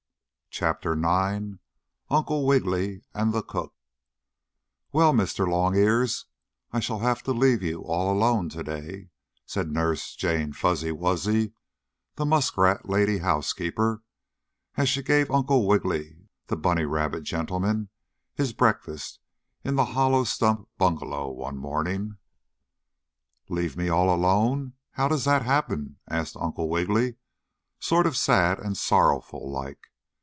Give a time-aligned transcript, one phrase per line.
[0.53, 1.59] CHAPTER IX
[2.09, 3.73] UNCLE WIGGILY AND THE COOK
[4.91, 5.47] "Well, Mr.
[5.47, 6.25] Longears,
[6.73, 9.11] I shall have to leave you all alone today,"
[9.45, 11.53] said Nurse Jane Fuzzy Wuzzy,
[12.15, 14.03] the muskrat lady housekeeper,
[14.75, 17.87] as she gave Uncle Wiggily, the bunny rabbit gentleman,
[18.35, 19.19] his breakfast
[19.63, 22.17] in the hollow stump bungalow one morning.
[23.47, 27.15] "Leave me all alone how does that happen?" asked Uncle Wiggily,
[27.79, 29.87] sort of sad and sorrowful like.